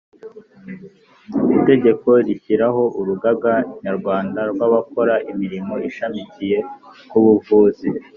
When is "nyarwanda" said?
3.83-4.39